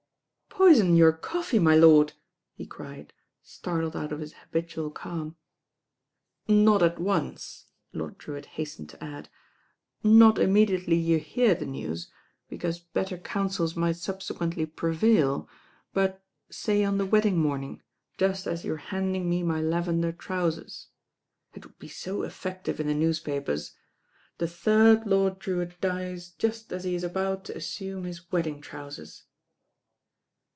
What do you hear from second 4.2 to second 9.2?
habitual calm. "Not at once," Lord Drewitt hastened to